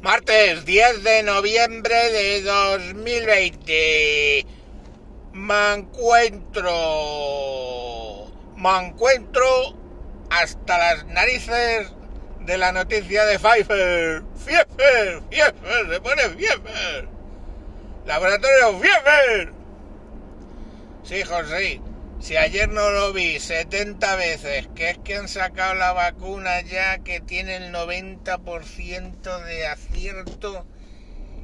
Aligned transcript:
Martes 0.00 0.64
10 0.64 1.02
de 1.02 1.24
noviembre 1.24 2.12
de 2.12 2.42
2020. 2.42 4.46
Me 5.32 5.74
encuentro. 5.74 6.70
Me 8.54 8.86
encuentro 8.86 9.74
hasta 10.30 10.78
las 10.78 11.04
narices 11.06 11.92
de 12.42 12.58
la 12.58 12.70
noticia 12.70 13.24
de 13.24 13.40
Pfizer. 13.40 14.22
Pfizer, 14.36 15.20
Pfizer, 15.30 15.54
se 15.90 16.00
pone 16.00 16.28
Pfizer. 16.28 17.08
Laboratorio 18.06 18.78
Pfizer. 18.78 19.52
Sí, 21.02 21.24
José. 21.24 21.80
Si 22.20 22.36
ayer 22.36 22.68
no 22.68 22.90
lo 22.90 23.12
vi 23.12 23.38
70 23.38 24.16
veces, 24.16 24.68
que 24.74 24.90
es 24.90 24.98
que 24.98 25.16
han 25.16 25.28
sacado 25.28 25.74
la 25.74 25.92
vacuna 25.92 26.60
ya 26.62 26.98
que 26.98 27.20
tiene 27.20 27.56
el 27.56 27.72
90% 27.72 29.44
de 29.44 29.66
acierto 29.66 30.66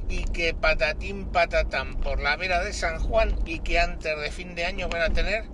y 0.09 0.25
que 0.25 0.53
patatín 0.53 1.27
patatán 1.31 1.95
por 2.01 2.21
la 2.21 2.35
vera 2.35 2.61
de 2.61 2.73
San 2.73 2.99
Juan 2.99 3.39
y 3.45 3.59
que 3.59 3.79
antes 3.79 4.19
de 4.19 4.31
fin 4.31 4.53
de 4.53 4.65
año 4.65 4.89
van 4.89 5.01
a 5.01 5.13
tener 5.13 5.45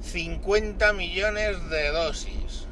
50 0.00 0.92
millones 0.92 1.68
de 1.68 1.88
dosis. 1.88 2.68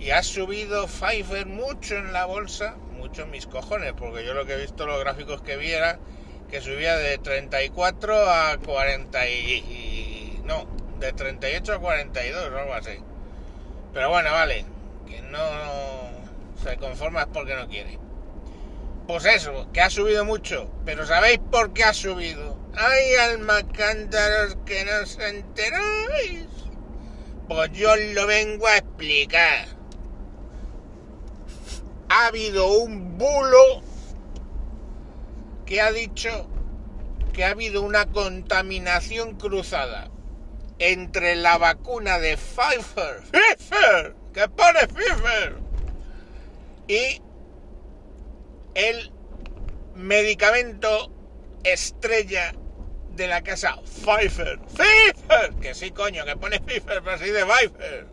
Y 0.00 0.10
ha 0.10 0.24
subido 0.24 0.88
Pfizer 0.88 1.46
mucho 1.46 1.96
en 1.96 2.12
la 2.12 2.24
bolsa, 2.24 2.74
mucho 2.98 3.22
en 3.22 3.30
mis 3.30 3.46
cojones, 3.46 3.92
porque 3.92 4.24
yo 4.24 4.34
lo 4.34 4.44
que 4.44 4.54
he 4.54 4.60
visto 4.60 4.86
los 4.86 4.98
gráficos 4.98 5.40
que 5.40 5.56
viera 5.56 6.00
que 6.50 6.60
subía 6.60 6.96
de 6.96 7.16
34 7.16 8.28
a 8.28 8.58
40 8.58 9.28
y 9.28 9.91
no, 10.44 10.66
de 10.98 11.12
38 11.12 11.74
a 11.74 11.78
42 11.78 12.52
o 12.52 12.58
algo 12.58 12.74
así. 12.74 12.98
Pero 13.92 14.10
bueno, 14.10 14.30
vale, 14.32 14.64
que 15.06 15.20
no 15.22 15.38
se 16.62 16.76
conforma 16.76 17.22
es 17.22 17.28
porque 17.32 17.54
no 17.54 17.68
quiere. 17.68 17.98
Pues 19.06 19.24
eso, 19.26 19.68
que 19.72 19.80
ha 19.80 19.90
subido 19.90 20.24
mucho, 20.24 20.70
pero 20.84 21.06
¿sabéis 21.06 21.40
por 21.50 21.72
qué 21.72 21.84
ha 21.84 21.92
subido? 21.92 22.56
¡Ay, 22.74 23.14
almacántaros 23.32 24.56
que 24.64 24.84
no 24.84 25.02
os 25.02 25.18
enteráis! 25.18 26.46
Pues 27.48 27.72
yo 27.72 27.94
lo 27.96 28.26
vengo 28.26 28.66
a 28.66 28.78
explicar. 28.78 29.66
Ha 32.08 32.26
habido 32.26 32.72
un 32.78 33.18
bulo 33.18 33.82
que 35.66 35.80
ha 35.80 35.90
dicho 35.90 36.48
que 37.32 37.44
ha 37.44 37.50
habido 37.50 37.82
una 37.82 38.06
contaminación 38.06 39.34
cruzada 39.36 40.10
entre 40.82 41.36
la 41.36 41.58
vacuna 41.58 42.18
de 42.18 42.36
Pfizer, 42.36 43.20
Pfizer, 43.30 44.16
que 44.34 44.48
pone 44.48 44.88
Pfizer, 44.88 45.54
y 46.88 47.22
el 48.74 49.12
medicamento 49.94 51.12
estrella 51.62 52.52
de 53.10 53.28
la 53.28 53.42
casa 53.42 53.76
Pfizer, 53.84 54.58
Pfizer, 54.58 55.54
que 55.60 55.72
sí 55.74 55.92
coño, 55.92 56.24
que 56.24 56.36
pone 56.36 56.58
Pfizer, 56.58 57.00
pero 57.04 57.18
sí 57.18 57.30
de 57.30 57.46
Pfizer. 57.46 58.06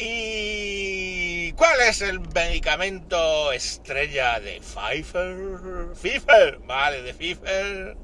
¿Y 0.00 1.52
cuál 1.52 1.80
es 1.82 2.02
el 2.02 2.18
medicamento 2.18 3.52
estrella 3.52 4.40
de 4.40 4.60
Pfizer? 4.60 5.92
Pfizer, 5.92 6.58
vale, 6.66 7.02
de 7.02 7.14
Pfizer 7.14 7.96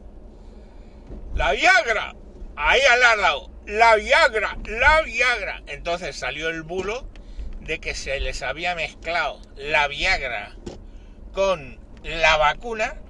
la 1.35 1.53
Viagra, 1.53 2.15
ahí 2.57 2.81
al 2.83 3.21
lado, 3.21 3.51
la 3.67 3.97
Viagra, 3.97 4.57
la 4.65 5.03
Viagra. 5.03 5.63
Entonces 5.67 6.17
salió 6.17 6.49
el 6.49 6.63
bulo 6.63 7.09
de 7.61 7.79
que 7.79 7.95
se 7.95 8.19
les 8.21 8.43
había 8.43 8.75
mezclado 8.75 9.41
la 9.57 9.89
Viagra 9.89 10.57
con 11.33 11.79
la 12.03 12.37
vacuna 12.37 13.01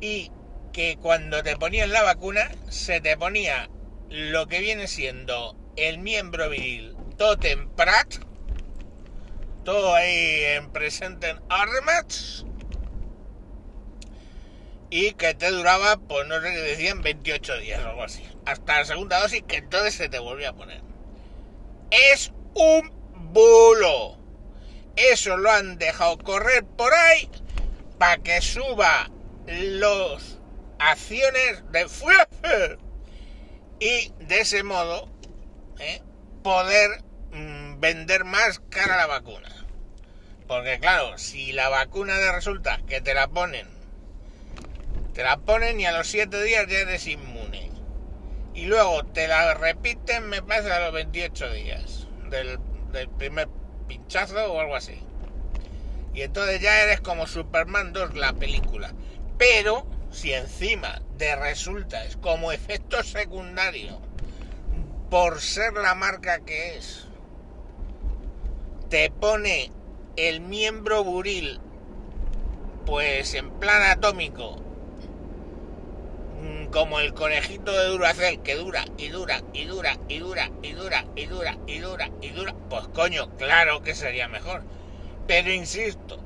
y 0.00 0.30
que 0.72 0.96
cuando 1.00 1.42
te 1.42 1.56
ponían 1.56 1.90
la 1.90 2.02
vacuna 2.02 2.50
se 2.68 3.00
te 3.00 3.16
ponía 3.16 3.68
lo 4.08 4.46
que 4.46 4.60
viene 4.60 4.88
siendo 4.88 5.56
el 5.76 5.98
miembro 5.98 6.48
viril 6.50 6.96
Totem 7.16 7.70
Prat, 7.70 8.16
todo 9.64 9.94
ahí 9.94 10.42
en 10.56 10.70
presente 10.70 11.30
en 11.30 11.40
y 14.90 15.12
que 15.12 15.34
te 15.34 15.50
duraba, 15.50 15.96
pues 15.96 16.26
no 16.26 16.40
sé 16.40 16.52
qué 16.52 16.60
decían, 16.60 17.02
28 17.02 17.58
días 17.58 17.84
o 17.84 17.88
algo 17.88 18.04
así. 18.04 18.24
Hasta 18.44 18.78
la 18.78 18.84
segunda 18.84 19.20
dosis 19.20 19.42
que 19.42 19.56
entonces 19.56 19.94
se 19.94 20.08
te 20.08 20.18
volvía 20.18 20.50
a 20.50 20.54
poner. 20.54 20.80
Es 21.90 22.32
un 22.54 22.92
bulo. 23.32 24.18
Eso 24.96 25.36
lo 25.36 25.50
han 25.50 25.78
dejado 25.78 26.18
correr 26.18 26.64
por 26.64 26.92
ahí 26.94 27.28
para 27.98 28.18
que 28.18 28.40
suba 28.40 29.10
los 29.46 30.38
acciones 30.78 31.70
de 31.70 31.86
Pfizer 31.86 32.78
y 33.78 34.12
de 34.20 34.40
ese 34.40 34.62
modo 34.62 35.08
¿eh? 35.78 36.02
poder 36.42 37.02
mm, 37.32 37.80
vender 37.80 38.24
más 38.24 38.60
cara 38.70 38.96
la 38.96 39.06
vacuna. 39.06 39.52
Porque 40.46 40.78
claro, 40.78 41.18
si 41.18 41.52
la 41.52 41.68
vacuna 41.68 42.16
de 42.16 42.32
resulta 42.32 42.80
que 42.86 43.00
te 43.00 43.14
la 43.14 43.28
ponen 43.28 43.75
te 45.16 45.22
la 45.22 45.38
ponen 45.38 45.80
y 45.80 45.86
a 45.86 45.92
los 45.92 46.08
7 46.08 46.42
días 46.42 46.66
ya 46.68 46.80
eres 46.80 47.06
inmune. 47.06 47.70
Y 48.52 48.66
luego 48.66 49.02
te 49.06 49.26
la 49.26 49.54
repiten, 49.54 50.28
me 50.28 50.42
parece, 50.42 50.70
a 50.70 50.80
los 50.80 50.92
28 50.92 51.52
días 51.54 52.06
del, 52.28 52.58
primer 53.16 53.48
pinchazo 53.88 54.52
o 54.52 54.60
algo 54.60 54.76
así. 54.76 55.00
Y 56.12 56.20
entonces 56.20 56.60
ya 56.60 56.82
eres 56.82 57.00
como 57.00 57.26
Superman 57.26 57.94
2, 57.94 58.14
la 58.14 58.34
película. 58.34 58.92
Pero 59.38 59.86
si 60.10 60.34
encima 60.34 61.00
de 61.16 61.34
resultas 61.34 62.18
como 62.18 62.52
efecto 62.52 63.02
secundario, 63.02 63.98
por 65.08 65.40
ser 65.40 65.72
la 65.72 65.94
marca 65.94 66.40
que 66.40 66.76
es, 66.76 67.06
te 68.90 69.08
pone 69.10 69.72
el 70.16 70.42
miembro 70.42 71.04
buril, 71.04 71.58
pues 72.84 73.32
en 73.32 73.50
plan 73.58 73.82
atómico, 73.82 74.65
como 76.70 77.00
el 77.00 77.14
conejito 77.14 77.72
de 77.72 77.88
Duracell 77.88 78.42
que 78.42 78.54
dura 78.54 78.84
y 78.96 79.08
dura 79.08 79.42
y 79.52 79.64
dura 79.64 79.96
y 80.08 80.18
dura 80.18 80.50
y 80.62 80.72
dura 80.72 81.04
y 81.14 81.26
dura 81.26 81.56
y 81.66 81.78
dura 81.78 82.10
y 82.20 82.30
dura, 82.30 82.54
pues 82.68 82.88
coño, 82.88 83.34
claro 83.36 83.82
que 83.82 83.94
sería 83.94 84.28
mejor. 84.28 84.62
Pero 85.26 85.52
insisto, 85.52 86.18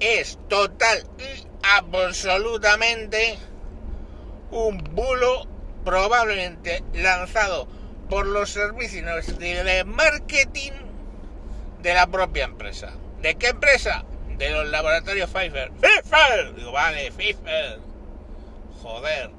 es 0.00 0.38
total 0.48 1.04
y 1.18 1.46
absolutamente 1.62 3.38
un 4.50 4.78
bulo 4.78 5.46
probablemente 5.84 6.82
lanzado 6.94 7.68
por 8.08 8.26
los 8.26 8.50
servicios 8.50 9.38
de 9.38 9.84
marketing 9.84 10.72
de 11.82 11.94
la 11.94 12.06
propia 12.06 12.44
empresa. 12.44 12.92
¿De 13.20 13.36
qué 13.36 13.48
empresa? 13.48 14.04
De 14.36 14.50
los 14.50 14.68
laboratorios 14.68 15.30
Pfizer. 15.30 15.70
¡Pfizer! 15.72 16.54
Digo, 16.54 16.72
vale, 16.72 17.10
Pfizer 17.10 17.80
Joder. 18.82 19.30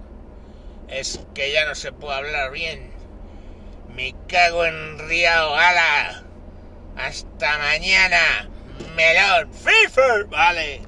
Es 0.87 1.19
que 1.33 1.51
ya 1.51 1.65
no 1.65 1.75
se 1.75 1.91
puede 1.91 2.15
hablar 2.15 2.51
bien. 2.51 2.91
Me 3.93 4.15
cago 4.27 4.65
en 4.65 4.99
Río 4.99 5.51
Gala. 5.51 6.23
Hasta 6.97 7.57
mañana. 7.57 8.49
Melón. 8.95 9.51
FIFA. 9.53 10.23
Vale. 10.29 10.81